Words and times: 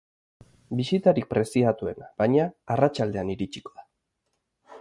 Bisitarik 0.79 1.27
preziatuena, 1.33 2.09
baina, 2.23 2.49
arratsaldean 2.77 3.33
iritsiko 3.35 3.75
da. 3.77 3.89